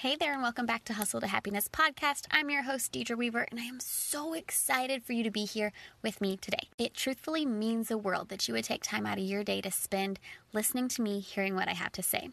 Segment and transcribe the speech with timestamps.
[0.00, 2.24] Hey there, and welcome back to Hustle to Happiness podcast.
[2.30, 5.74] I'm your host, Deidre Weaver, and I am so excited for you to be here
[6.00, 6.70] with me today.
[6.78, 9.70] It truthfully means the world that you would take time out of your day to
[9.70, 10.18] spend
[10.54, 12.30] listening to me, hearing what I have to say.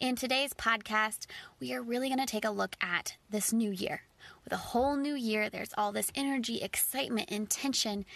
[0.00, 1.26] In today's podcast,
[1.60, 4.04] we are really going to take a look at this new year.
[4.42, 8.06] With a whole new year, there's all this energy, excitement, intention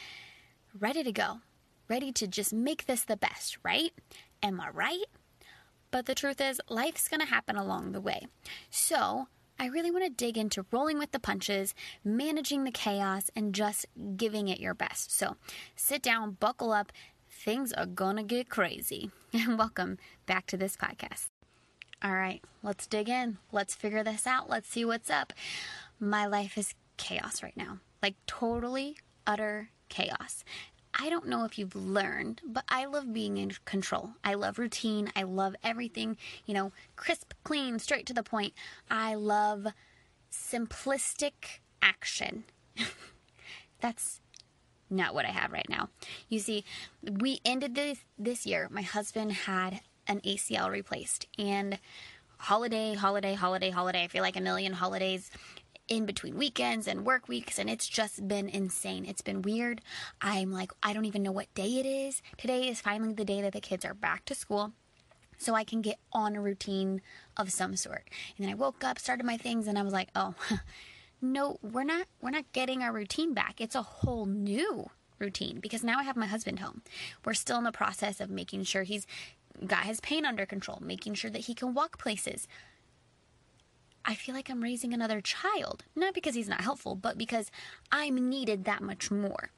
[0.79, 1.41] ready to go,
[1.87, 3.93] ready to just make this the best, right?
[4.43, 5.05] Am I right?
[5.91, 8.27] But the truth is, life's going to happen along the way.
[8.71, 9.29] So,
[9.59, 13.87] I really want to dig into rolling with the punches, managing the chaos, and just
[14.17, 15.13] giving it your best.
[15.13, 15.37] So,
[15.77, 16.93] sit down, buckle up.
[17.29, 19.11] Things are going to get crazy.
[19.33, 21.29] And welcome back to this podcast.
[22.03, 23.39] All right, let's dig in.
[23.53, 24.49] Let's figure this out.
[24.49, 25.33] Let's see what's up.
[25.99, 30.45] My life is chaos right now like totally, utter chaos.
[31.03, 34.11] I don't know if you've learned, but I love being in control.
[34.23, 35.11] I love routine.
[35.17, 38.53] I love everything, you know, crisp, clean, straight to the point.
[38.91, 39.69] I love
[40.31, 42.45] simplistic action.
[43.81, 44.21] That's
[44.91, 45.89] not what I have right now.
[46.29, 46.65] You see,
[47.03, 48.69] we ended this this year.
[48.71, 51.79] My husband had an ACL replaced and
[52.37, 54.05] holiday, holiday, holiday, holiday.
[54.05, 55.31] I feel like a million holidays
[55.91, 59.05] in between weekends and work weeks, and it's just been insane.
[59.05, 59.83] It's been weird.
[60.23, 62.23] I'm like, I don't even know what day it is.
[62.39, 64.73] Today is finally the day that the kids are back to school.
[65.37, 67.03] So I can get on a routine
[67.37, 68.09] of some sort.
[68.37, 70.35] And then I woke up, started my things, and I was like, oh,
[71.21, 73.61] no, we're not we're not getting our routine back.
[73.61, 76.83] It's a whole new routine because now I have my husband home.
[77.25, 79.07] We're still in the process of making sure he's
[79.67, 82.47] got his pain under control, making sure that he can walk places,
[84.05, 85.85] I feel like I'm raising another child.
[85.95, 87.51] Not because he's not helpful, but because
[87.93, 89.51] I'm needed that much more.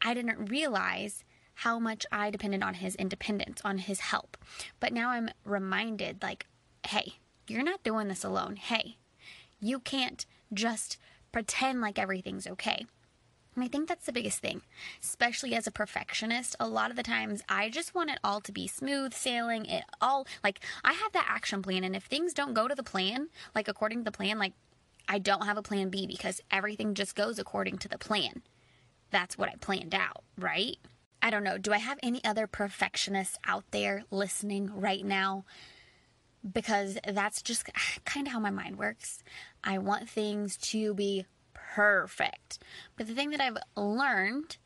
[0.00, 4.36] I didn't realize how much I depended on his independence, on his help.
[4.80, 6.46] But now I'm reminded like,
[6.86, 7.14] hey,
[7.46, 8.56] you're not doing this alone.
[8.56, 8.96] Hey,
[9.60, 10.98] you can't just
[11.30, 12.86] pretend like everything's okay.
[13.54, 14.62] And I think that's the biggest thing,
[15.02, 16.56] especially as a perfectionist.
[16.58, 19.84] A lot of the times I just want it all to be smooth sailing, it
[20.00, 23.28] all like I have that action plan and if things don't go to the plan,
[23.54, 24.54] like according to the plan, like
[25.08, 28.42] I don't have a plan B because everything just goes according to the plan.
[29.10, 30.78] That's what I planned out, right?
[31.20, 31.58] I don't know.
[31.58, 35.44] Do I have any other perfectionists out there listening right now?
[36.50, 37.68] Because that's just
[38.04, 39.22] kind of how my mind works.
[39.62, 41.26] I want things to be
[41.74, 42.58] perfect.
[42.96, 44.56] But the thing that I've learned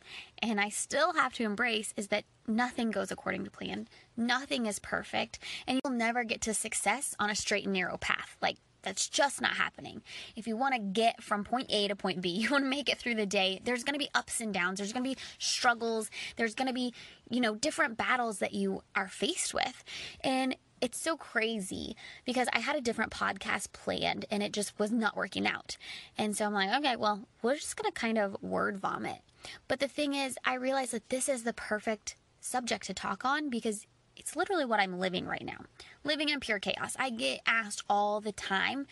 [0.43, 3.89] and I still have to embrace is that nothing goes according to plan.
[4.17, 8.37] Nothing is perfect, and you'll never get to success on a straight and narrow path.
[8.43, 10.03] Like that's just not happening.
[10.37, 12.89] If you want to get from point A to point B, you want to make
[12.89, 14.79] it through the day, there's going to be ups and downs.
[14.79, 16.11] There's going to be struggles.
[16.37, 16.95] There's going to be,
[17.29, 19.85] you know, different battles that you are faced with.
[20.21, 24.91] And it's so crazy because I had a different podcast planned and it just was
[24.91, 25.77] not working out.
[26.19, 29.21] And so I'm like, okay, well, we're just going to kind of word vomit.
[29.69, 33.49] But the thing is, I realized that this is the perfect subject to talk on
[33.49, 35.65] because it's literally what I'm living right now.
[36.05, 36.97] Living in pure chaos.
[36.99, 38.87] I get asked all the time,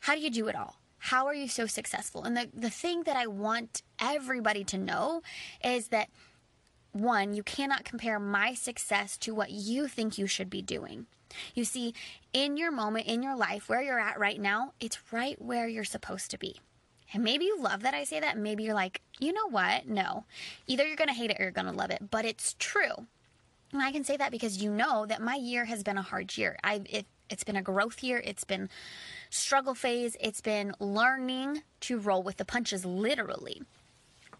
[0.00, 0.80] how do you do it all?
[0.98, 2.22] How are you so successful?
[2.24, 5.22] And the, the thing that I want everybody to know
[5.62, 6.08] is that
[6.94, 11.06] one, you cannot compare my success to what you think you should be doing.
[11.54, 11.94] You see,
[12.32, 15.84] in your moment, in your life, where you're at right now, it's right where you're
[15.84, 16.60] supposed to be.
[17.12, 18.38] And maybe you love that I say that.
[18.38, 19.86] Maybe you're like, you know what?
[19.86, 20.24] No.
[20.66, 22.10] Either you're going to hate it or you're going to love it.
[22.10, 23.06] But it's true.
[23.72, 26.36] And I can say that because you know that my year has been a hard
[26.36, 26.56] year.
[26.62, 28.22] I it, it's been a growth year.
[28.24, 28.68] It's been
[29.30, 30.16] struggle phase.
[30.20, 33.62] It's been learning to roll with the punches literally.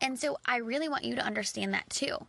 [0.04, 2.26] And so I really want you to understand that too.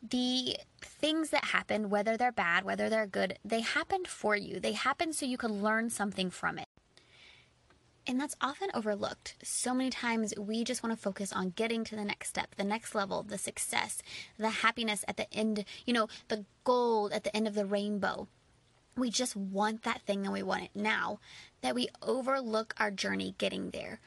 [0.00, 4.60] The things that happen, whether they're bad, whether they're good, they happened for you.
[4.60, 6.68] They happened so you could learn something from it.
[8.06, 9.34] And that's often overlooked.
[9.42, 12.62] So many times we just want to focus on getting to the next step, the
[12.62, 14.02] next level, the success,
[14.38, 18.28] the happiness at the end, you know, the gold at the end of the rainbow.
[18.96, 21.18] We just want that thing and we want it now
[21.60, 23.98] that we overlook our journey getting there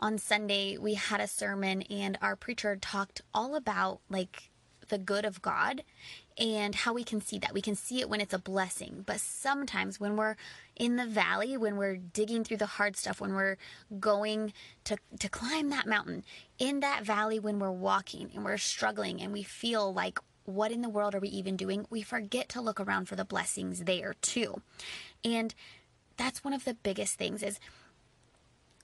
[0.00, 4.50] on Sunday we had a sermon and our preacher talked all about like
[4.88, 5.84] the good of God
[6.36, 7.54] and how we can see that.
[7.54, 10.36] We can see it when it's a blessing, but sometimes when we're
[10.74, 13.56] in the valley, when we're digging through the hard stuff, when we're
[14.00, 14.52] going
[14.84, 16.24] to to climb that mountain,
[16.58, 20.82] in that valley when we're walking and we're struggling and we feel like what in
[20.82, 21.86] the world are we even doing?
[21.90, 24.62] We forget to look around for the blessings there too.
[25.22, 25.54] And
[26.16, 27.60] that's one of the biggest things is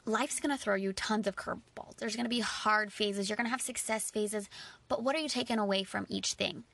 [0.07, 1.97] life's going to throw you tons of curveballs.
[1.99, 4.49] There's going to be hard phases, you're going to have success phases,
[4.89, 6.65] but what are you taking away from each thing?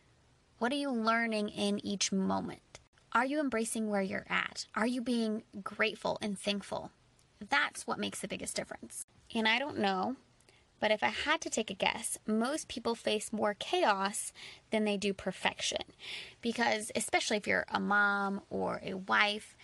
[0.59, 2.79] What are you learning in each moment?
[3.13, 4.67] Are you embracing where you're at?
[4.75, 6.93] Are you being grateful and thankful?
[7.51, 9.07] That's what makes the biggest difference.
[9.35, 10.17] And I don't know,
[10.83, 14.33] but if I had to take a guess, most people face more chaos
[14.71, 15.83] than they do perfection.
[16.41, 19.57] Because, especially if you're a mom or a wife,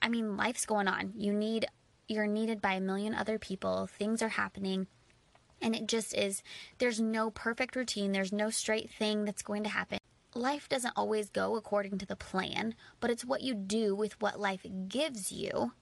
[0.00, 1.14] I mean, life's going on.
[1.16, 1.66] You need,
[2.12, 4.86] you're needed by a million other people, things are happening.
[5.60, 6.42] And it just is,
[6.78, 9.98] there's no perfect routine, there's no straight thing that's going to happen.
[10.34, 14.40] Life doesn't always go according to the plan, but it's what you do with what
[14.40, 15.72] life gives you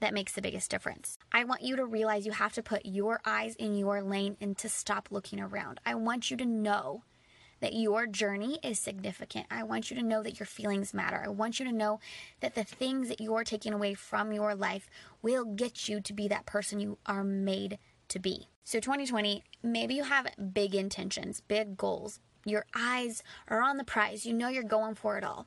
[0.00, 1.18] that makes the biggest difference.
[1.32, 4.56] I want you to realize you have to put your eyes in your lane and
[4.58, 5.80] to stop looking around.
[5.84, 7.02] I want you to know
[7.60, 9.46] that your journey is significant.
[9.50, 11.22] I want you to know that your feelings matter.
[11.24, 12.00] I want you to know
[12.40, 14.88] that the things that you're taking away from your life
[15.22, 17.78] will get you to be that person you are made
[18.08, 18.48] to be.
[18.64, 22.20] So, 2020, maybe you have big intentions, big goals.
[22.44, 24.26] Your eyes are on the prize.
[24.26, 25.46] You know you're going for it all.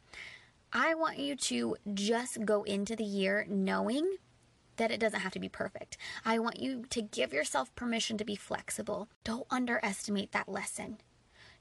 [0.73, 4.17] I want you to just go into the year knowing
[4.77, 5.97] that it doesn't have to be perfect.
[6.25, 9.09] I want you to give yourself permission to be flexible.
[9.23, 10.97] Don't underestimate that lesson.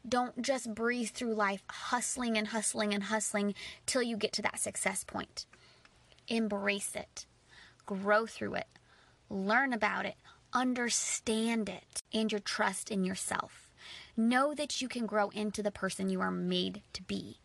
[0.08, 3.55] Don't just breeze through life hustling and hustling and hustling
[3.87, 5.47] till you get to that success point.
[6.29, 7.26] Embrace it,
[7.87, 8.69] grow through it,
[9.29, 10.17] learn about it,
[10.52, 13.70] understand it, and your trust in yourself.
[14.17, 17.38] Know that you can grow into the person you are made to be.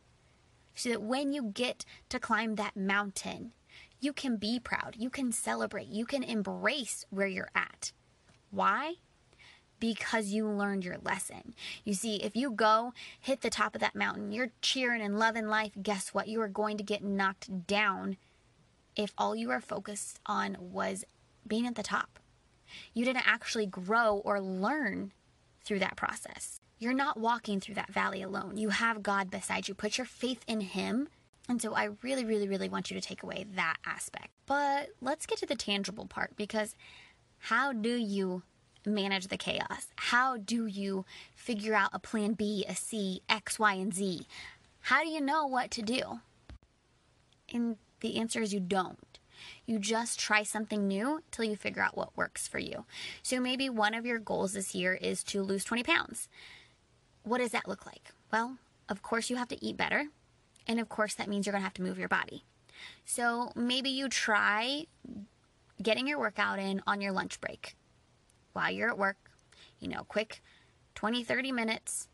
[0.76, 3.54] So that when you get to climb that mountain,
[4.00, 7.92] you can be proud, you can celebrate, you can embrace where you're at.
[8.52, 8.96] Why?
[9.80, 11.54] Because you learned your lesson.
[11.84, 15.48] You see, if you go hit the top of that mountain, you're cheering and loving
[15.48, 16.28] life, guess what?
[16.28, 18.18] You are going to get knocked down
[18.96, 21.04] if all you are focused on was
[21.46, 22.20] being at the top.
[22.94, 25.12] You didn't actually grow or learn
[25.64, 26.60] through that process.
[26.80, 28.58] You're not walking through that valley alone.
[28.58, 29.74] You have God beside you.
[29.74, 31.10] Put your faith in Him
[31.48, 34.30] and so I really, really, really want you to take away that aspect.
[34.46, 36.76] But let's get to the tangible part because
[37.38, 38.44] how do you
[38.90, 39.88] manage the chaos?
[39.96, 41.06] How do you
[41.36, 44.28] figure out a plan B, a C, X, Y, and Z?
[44.82, 46.20] How do you know what to do?
[47.54, 49.20] And the answer is you don't.
[49.66, 52.86] You just try something new till you figure out what works for you.
[53.22, 56.30] So maybe one of your goals this year is to lose 20 pounds.
[57.24, 58.12] What does that look like?
[58.32, 58.58] Well,
[58.88, 60.06] of course, you have to eat better
[60.68, 62.44] and of course, that means you're going to have to move your body.
[63.06, 64.86] So maybe you try
[65.82, 67.76] getting your workout in on your lunch break
[68.56, 69.18] while you're at work,
[69.80, 70.42] you know, quick
[70.96, 72.08] 20, 30 minutes,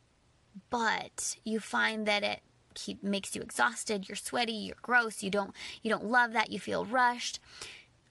[0.69, 2.41] but you find that it
[2.73, 6.59] keep, makes you exhausted, you're sweaty, you're gross, you don't you don't love that, you
[6.59, 7.39] feel rushed.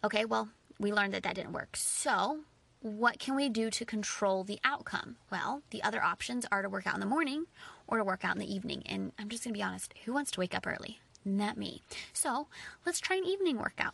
[0.05, 0.49] Okay, well,
[0.79, 1.77] we learned that that didn't work.
[1.77, 2.41] So,
[2.81, 5.17] what can we do to control the outcome?
[5.31, 7.45] Well, the other options are to work out in the morning
[7.87, 8.83] or to work out in the evening.
[8.87, 11.01] And I'm just going to be honest who wants to wake up early?
[11.23, 11.83] Not me.
[12.15, 12.47] So
[12.87, 13.93] let's try an evening workout.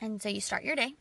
[0.00, 0.94] And so you start your day,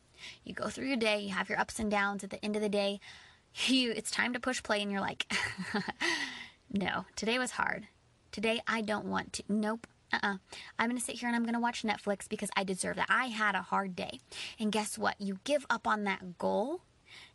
[0.44, 2.24] you go through your day, you have your ups and downs.
[2.24, 3.00] At the end of the day,
[3.68, 5.32] you it's time to push play, and you're like,
[6.72, 7.88] no, today was hard.
[8.32, 9.44] Today I don't want to.
[9.48, 9.88] Nope.
[10.12, 10.38] Uh-uh.
[10.78, 13.08] I'm going to sit here and I'm going to watch Netflix because I deserve that.
[13.10, 14.20] I had a hard day.
[14.60, 15.20] And guess what?
[15.20, 16.82] You give up on that goal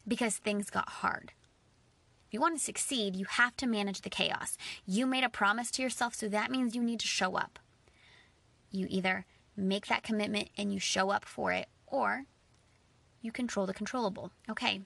[0.06, 1.32] because things got hard.
[2.28, 4.56] If you want to succeed, you have to manage the chaos.
[4.86, 7.58] You made a promise to yourself, so that means you need to show up.
[8.70, 9.24] You either
[9.56, 12.24] make that commitment and you show up for it, or
[13.20, 14.30] you control the controllable.
[14.48, 14.82] Okay,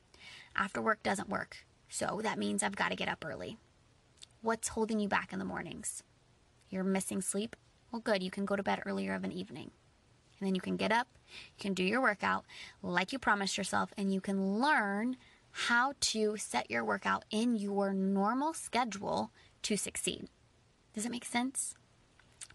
[0.57, 3.59] after work doesn't work, so that means I've got to get up early.
[4.41, 6.03] What's holding you back in the mornings?
[6.69, 7.55] You're missing sleep?
[7.91, 9.71] Well, good, you can go to bed earlier of an evening.
[10.39, 12.45] And then you can get up, you can do your workout
[12.83, 15.17] like you promised yourself, and you can learn
[15.53, 19.31] how to set your workout in your normal schedule
[19.63, 20.29] to succeed.
[20.95, 21.75] Does it make sense?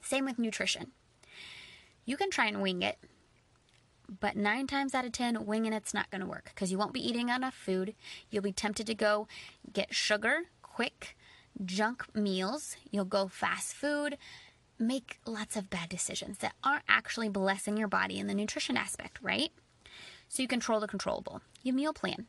[0.02, 0.92] Same with nutrition.
[2.06, 2.98] You can try and wing it,
[4.20, 6.94] but nine times out of ten, winging it's not going to work because you won't
[6.94, 7.94] be eating enough food.
[8.30, 9.28] You'll be tempted to go
[9.72, 11.16] get sugar, quick,
[11.64, 12.78] junk meals.
[12.92, 14.18] You'll go fast food,
[14.80, 19.20] make lots of bad decisions that aren't actually blessing your body in the nutrition aspect,
[19.22, 19.52] right?
[20.28, 21.42] So you control the controllable.
[21.64, 22.28] You meal plan.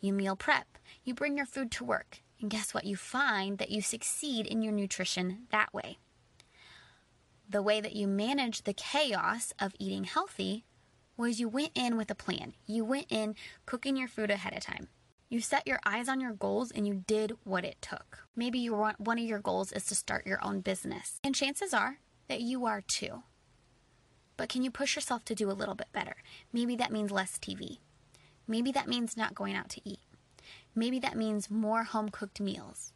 [0.00, 0.78] You meal prep.
[1.04, 2.20] You bring your food to work.
[2.40, 2.84] And guess what?
[2.84, 5.98] You find that you succeed in your nutrition that way.
[7.48, 10.64] The way that you manage the chaos of eating healthy
[11.22, 12.52] was you went in with a plan.
[12.66, 14.88] You went in cooking your food ahead of time.
[15.28, 18.26] You set your eyes on your goals and you did what it took.
[18.34, 21.20] Maybe you want, one of your goals is to start your own business.
[21.22, 21.98] And chances are
[22.28, 23.22] that you are too.
[24.36, 26.16] But can you push yourself to do a little bit better?
[26.52, 27.78] Maybe that means less TV.
[28.48, 30.00] Maybe that means not going out to eat.
[30.74, 32.92] Maybe that means more home cooked meals.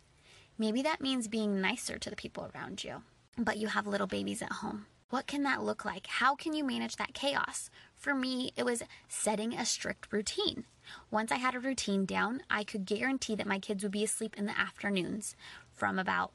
[0.58, 3.02] Maybe that means being nicer to the people around you.
[3.38, 4.86] But you have little babies at home.
[5.08, 6.08] What can that look like?
[6.08, 7.70] How can you manage that chaos?
[7.94, 10.64] For me, it was setting a strict routine.
[11.12, 14.34] Once I had a routine down, I could guarantee that my kids would be asleep
[14.36, 15.36] in the afternoons
[15.72, 16.32] from about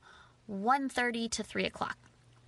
[0.49, 1.97] 1.30 to 3 o'clock.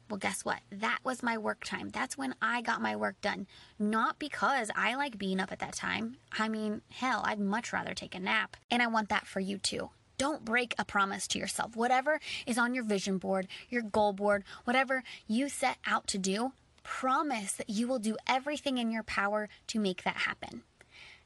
[0.09, 0.61] Well, guess what?
[0.71, 1.89] That was my work time.
[1.89, 3.45] That's when I got my work done.
[3.77, 6.15] Not because I like being up at that time.
[6.31, 8.55] I mean, hell, I'd much rather take a nap.
[8.71, 9.89] And I want that for you too.
[10.17, 11.75] Don't break a promise to yourself.
[11.75, 16.53] Whatever is on your vision board, your goal board, whatever you set out to do,
[16.83, 20.63] promise that you will do everything in your power to make that happen.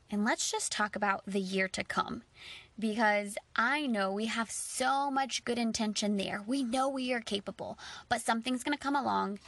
[0.09, 2.23] And let's just talk about the year to come
[2.79, 6.41] because I know we have so much good intention there.
[6.45, 7.77] We know we are capable,
[8.07, 9.39] but something's going to come along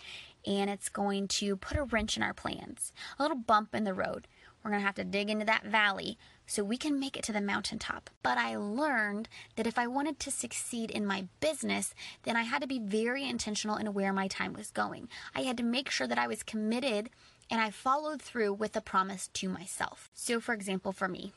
[0.45, 3.93] and it's going to put a wrench in our plans, a little bump in the
[3.93, 4.27] road.
[4.63, 6.17] We're going to have to dig into that valley
[6.49, 8.09] so we can make it to the mountaintop.
[8.23, 12.63] But I learned that if I wanted to succeed in my business, then I had
[12.63, 15.09] to be very intentional in where my time was going.
[15.35, 17.11] I had to make sure that I was committed
[17.51, 20.09] and I followed through with a promise to myself.
[20.15, 21.33] So, for example, for me,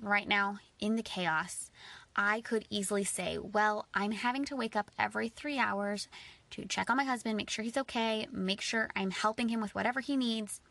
[0.00, 1.70] right now in the chaos,
[2.16, 6.08] I could easily say, well, I'm having to wake up every three hours
[6.52, 9.74] to check on my husband, make sure he's okay, make sure I'm helping him with
[9.74, 10.62] whatever he needs.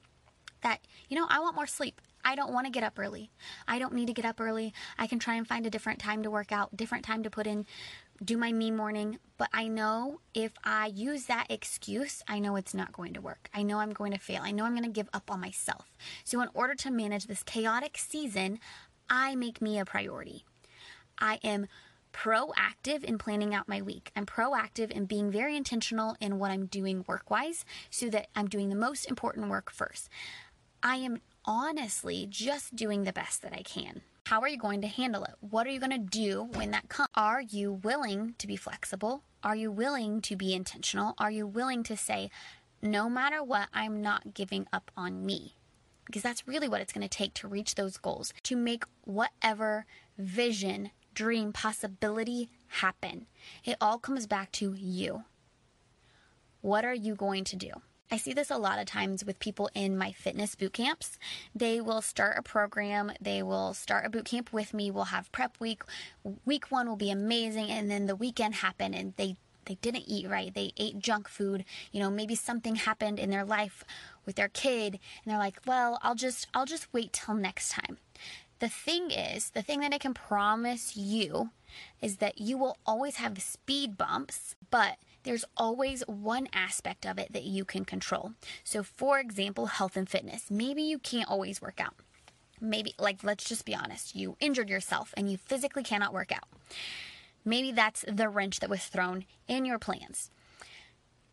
[0.61, 2.01] That, you know, I want more sleep.
[2.23, 3.31] I don't want to get up early.
[3.67, 4.73] I don't need to get up early.
[4.97, 7.47] I can try and find a different time to work out, different time to put
[7.47, 7.65] in,
[8.23, 9.19] do my me morning.
[9.37, 13.49] But I know if I use that excuse, I know it's not going to work.
[13.53, 14.41] I know I'm going to fail.
[14.43, 15.93] I know I'm going to give up on myself.
[16.23, 18.59] So, in order to manage this chaotic season,
[19.09, 20.45] I make me a priority.
[21.17, 21.67] I am
[22.13, 24.11] proactive in planning out my week.
[24.15, 28.47] I'm proactive in being very intentional in what I'm doing work wise so that I'm
[28.47, 30.09] doing the most important work first.
[30.81, 34.01] I am honestly just doing the best that I can.
[34.27, 35.35] How are you going to handle it?
[35.41, 37.09] What are you going to do when that comes?
[37.15, 39.23] Are you willing to be flexible?
[39.43, 41.13] Are you willing to be intentional?
[41.17, 42.31] Are you willing to say,
[42.81, 45.55] no matter what, I'm not giving up on me?
[46.05, 49.85] because that's really what it's going to take to reach those goals, to make whatever
[50.17, 53.25] vision, dream, possibility happen.
[53.63, 55.23] It all comes back to you.
[56.61, 57.71] What are you going to do?
[58.11, 61.17] I see this a lot of times with people in my fitness boot camps.
[61.55, 65.31] They will start a program, they will start a boot camp with me, we'll have
[65.31, 65.81] prep week.
[66.45, 70.29] Week 1 will be amazing and then the weekend happen and they they didn't eat
[70.29, 70.53] right.
[70.53, 71.63] They ate junk food.
[71.93, 73.85] You know, maybe something happened in their life
[74.25, 77.97] with their kid and they're like, "Well, I'll just I'll just wait till next time."
[78.59, 81.51] The thing is, the thing that I can promise you
[82.01, 87.33] is that you will always have speed bumps, but there's always one aspect of it
[87.33, 88.33] that you can control.
[88.63, 90.51] So, for example, health and fitness.
[90.51, 91.95] Maybe you can't always work out.
[92.61, 96.47] Maybe, like, let's just be honest, you injured yourself and you physically cannot work out.
[97.45, 100.29] Maybe that's the wrench that was thrown in your plans.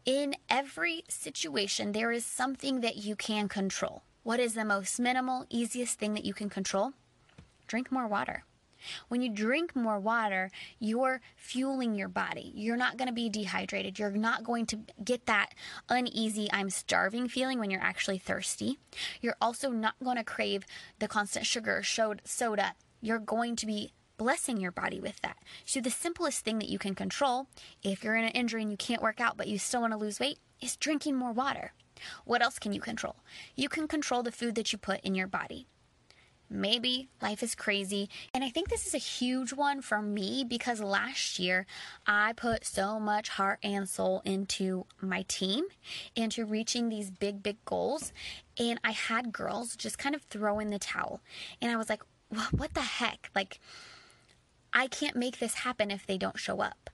[0.05, 4.03] In every situation, there is something that you can control.
[4.23, 6.93] What is the most minimal, easiest thing that you can control?
[7.67, 8.45] Drink more water.
[9.09, 12.53] When you drink more water, you're fueling your body.
[12.55, 13.99] You're not going to be dehydrated.
[13.99, 15.55] You're not going to get that
[15.89, 18.79] uneasy, I'm starving feeling when you're actually thirsty.
[19.21, 20.65] You're also not going to crave
[20.99, 22.75] the constant sugar, soda.
[23.01, 25.39] You're going to be blessing your body with that.
[25.65, 27.47] So, the simplest thing that you can control,
[27.83, 29.99] if you're in an injury and you can't work out but you still want to
[29.99, 31.73] lose weight, is drinking more water.
[32.25, 33.17] What else can you control?
[33.57, 35.67] You can control the food that you put in your body.
[36.53, 38.11] Maybe life is crazy.
[38.35, 41.65] And I think this is a huge one for me because last year
[42.09, 45.67] I put so much heart and soul into my team,
[46.17, 48.13] into reaching these big, big goals.
[48.59, 51.21] And I had girls just kind of throw in the towel.
[51.63, 52.03] And I was like,
[52.51, 53.31] what the heck?
[53.33, 53.61] Like,
[54.73, 56.91] I can't make this happen if they don't show up.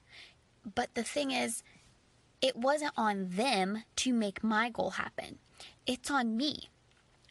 [0.75, 1.63] But the thing is,
[2.43, 5.39] it wasn't on them to make my goal happen.
[5.87, 6.69] It's on me.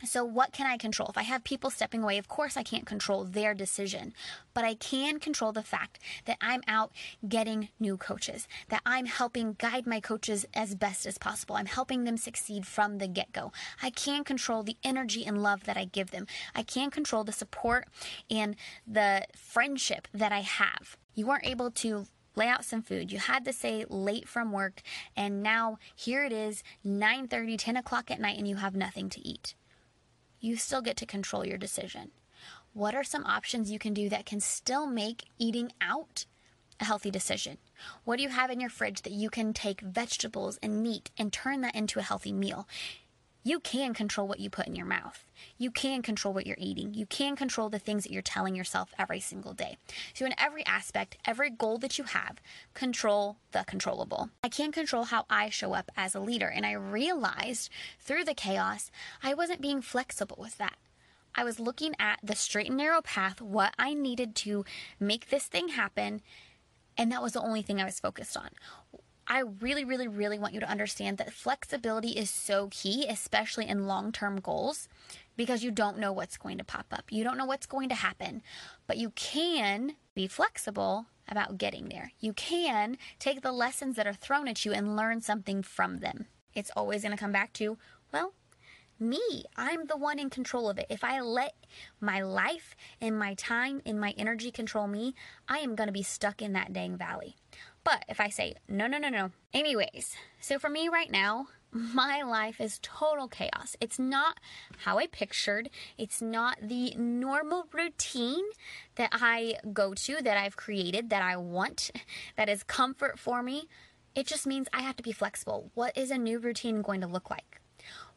[0.04, 1.08] So, what can I control?
[1.10, 4.14] If I have people stepping away, of course I can't control their decision,
[4.54, 6.92] but I can control the fact that I'm out
[7.28, 11.56] getting new coaches, that I'm helping guide my coaches as best as possible.
[11.56, 13.54] I'm helping them succeed from the get go.
[13.82, 16.28] I can control the energy and love that I give them.
[16.54, 17.88] I can control the support
[18.30, 20.98] and the friendship that I have.
[21.14, 23.14] You weren't able to lay out some food.
[23.14, 24.82] You had to say late from work,
[25.16, 29.10] and now here it is 9 30, 10 o'clock at night, and you have nothing
[29.12, 29.56] to eat
[30.46, 32.12] you still get to control your decision.
[32.74, 36.26] What are some options you can do that can still make eating out
[36.80, 37.58] a healthy decision?
[38.04, 41.32] What do you have in your fridge that you can take vegetables and meat and
[41.32, 42.68] turn that into a healthy meal?
[43.46, 45.24] You can control what you put in your mouth.
[45.60, 46.96] You can control what you're eating.
[46.96, 49.78] You can control the things that you're telling yourself every single day.
[50.16, 52.38] So, in every aspect, every goal that you have,
[52.74, 54.32] control the controllable.
[54.44, 56.48] I can control how I show up as a leader.
[56.48, 58.90] And I realized through the chaos,
[59.22, 60.78] I wasn't being flexible with that.
[61.36, 64.66] I was looking at the straight and narrow path, what I needed to
[65.00, 66.22] make this thing happen,
[66.98, 68.50] and that was the only thing I was focused on.
[69.28, 73.88] I really, really, really want you to understand that flexibility is so key, especially in
[73.88, 74.88] long term goals,
[75.36, 77.06] because you don't know what's going to pop up.
[77.12, 78.44] You don't know what's going to happen,
[78.86, 82.12] but you can be flexible about getting there.
[82.20, 86.26] You can take the lessons that are thrown at you and learn something from them.
[86.54, 87.78] It's always going to come back to,
[88.14, 88.34] well,
[89.00, 89.44] me.
[89.58, 90.86] I'm the one in control of it.
[90.90, 91.54] If I let
[92.00, 95.16] my life and my time and my energy control me,
[95.50, 97.36] I am going to be stuck in that dang valley.
[97.86, 99.32] But if I say, no, no, no, no.
[99.54, 103.78] Anyways, so for me right now, my life is total chaos.
[103.80, 104.40] It's not
[104.80, 105.70] how I pictured.
[105.98, 108.44] It's not the normal routine
[108.96, 111.92] that I go to, that I've created, that I want,
[112.36, 113.68] that is comfort for me.
[114.16, 115.70] It just means I have to be flexible.
[115.76, 117.62] What is a new routine going to look like?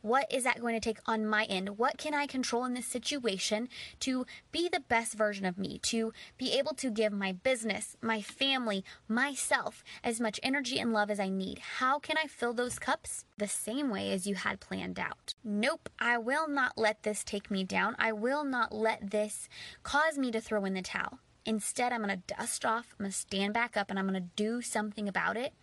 [0.00, 1.78] What is that going to take on my end?
[1.78, 3.68] What can I control in this situation
[4.00, 8.22] to be the best version of me, to be able to give my business, my
[8.22, 11.58] family, myself as much energy and love as I need?
[11.78, 15.34] How can I fill those cups the same way as you had planned out?
[15.42, 17.96] Nope, I will not let this take me down.
[17.98, 19.48] I will not let this
[19.82, 21.18] cause me to throw in the towel.
[21.44, 24.22] Instead, I'm going to dust off, I'm going to stand back up, and I'm going
[24.22, 25.54] to do something about it.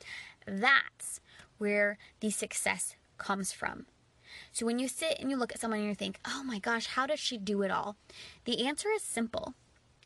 [0.47, 1.21] That's
[1.57, 3.85] where the success comes from.
[4.51, 6.87] So when you sit and you look at someone and you think, oh my gosh,
[6.87, 7.95] how does she do it all?
[8.45, 9.53] The answer is simple.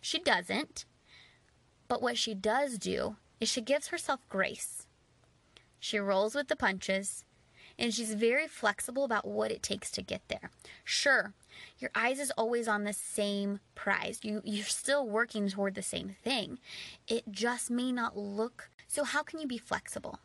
[0.02, 0.86] She doesn't.
[1.88, 4.88] But what she does do is she gives herself grace.
[5.80, 7.24] She rolls with the punches
[7.80, 10.52] and she's very flexible about what it takes to get there.
[10.84, 11.34] Sure,
[11.80, 14.20] your eyes is always on the same prize.
[14.22, 16.60] You you're still working toward the same thing.
[17.08, 18.70] It just may not look.
[18.88, 20.20] So how can you be flexible?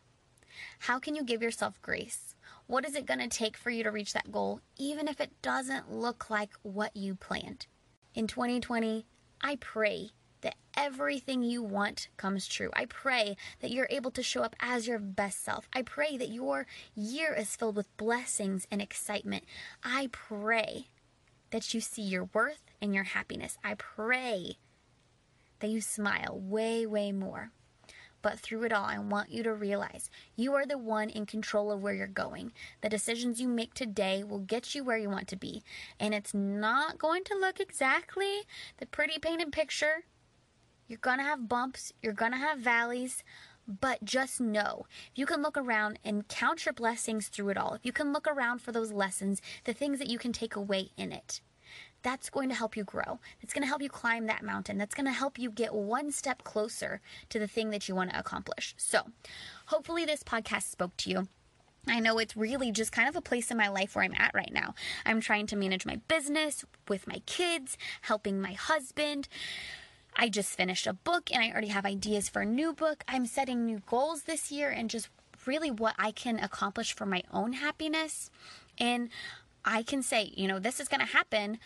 [0.79, 2.34] How can you give yourself grace?
[2.67, 5.41] What is it going to take for you to reach that goal, even if it
[5.43, 7.67] doesn't look like what you planned?
[8.15, 9.05] In 2020,
[9.39, 10.09] I pray
[10.41, 12.71] that everything you want comes true.
[12.73, 15.67] I pray that you're able to show up as your best self.
[15.73, 19.43] I pray that your year is filled with blessings and excitement.
[19.83, 20.89] I pray
[21.51, 23.59] that you see your worth and your happiness.
[23.63, 24.57] I pray
[25.59, 27.51] that you smile way, way more.
[28.25, 31.71] But through it all, I want you to realize you are the one in control
[31.71, 32.53] of where you're going.
[32.81, 35.61] The decisions you make today will get you where you want to be.
[35.99, 38.47] And it's not going to look exactly
[38.79, 40.05] the pretty painted picture.
[40.87, 43.23] You're going to have bumps, you're going to have valleys.
[43.67, 47.75] But just know, if you can look around and count your blessings through it all,
[47.75, 50.89] if you can look around for those lessons, the things that you can take away
[50.97, 51.41] in it,
[52.05, 53.19] that's going to help you grow.
[53.41, 54.77] It's going to help you climb that mountain.
[54.77, 58.11] That's going to help you get one step closer to the thing that you want
[58.11, 58.75] to accomplish.
[58.77, 59.07] So,
[59.65, 61.27] hopefully, this podcast spoke to you.
[61.87, 64.35] I know it's really just kind of a place in my life where I'm at
[64.35, 64.75] right now.
[65.03, 69.27] I'm trying to manage my business with my kids, helping my husband.
[70.15, 73.03] I just finished a book and I already have ideas for a new book.
[73.07, 75.09] I'm setting new goals this year and just
[75.47, 78.29] really what I can accomplish for my own happiness.
[78.77, 79.09] And
[79.65, 81.57] I can say, you know, this is going to happen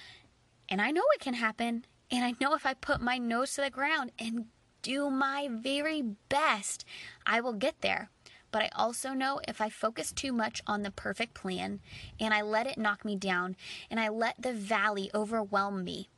[0.69, 1.86] and I know it can happen.
[2.12, 4.45] And I know if I put my nose to the ground and
[4.82, 6.86] do my very best,
[7.25, 8.10] I will get there.
[8.51, 11.82] But I also know if I focus too much on the perfect plan
[12.19, 13.55] and I let it knock me down
[13.91, 16.10] and I let the valley overwhelm me,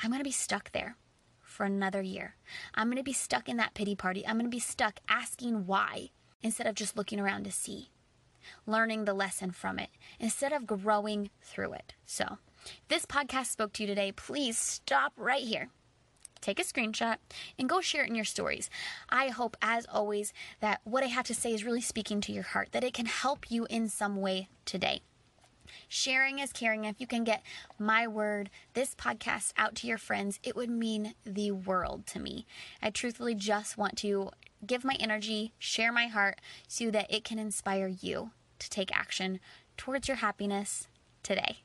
[0.00, 0.96] I'm going to be stuck there
[1.40, 2.36] for another year.
[2.74, 4.24] I'm going to be stuck in that pity party.
[4.26, 6.10] I'm going to be stuck asking why
[6.42, 7.90] instead of just looking around to see,
[8.64, 11.94] learning the lesson from it instead of growing through it.
[12.06, 12.38] So,
[12.88, 15.68] this podcast spoke to you today, please stop right here.
[16.40, 17.18] Take a screenshot
[17.58, 18.68] and go share it in your stories.
[19.08, 22.42] I hope, as always, that what I have to say is really speaking to your
[22.42, 25.02] heart, that it can help you in some way today.
[25.88, 26.84] Sharing is caring.
[26.84, 27.42] If you can get
[27.78, 32.46] my word, this podcast out to your friends, it would mean the world to me.
[32.82, 34.30] I truthfully just want to
[34.66, 39.40] give my energy, share my heart, so that it can inspire you to take action
[39.76, 40.88] towards your happiness
[41.22, 41.58] today.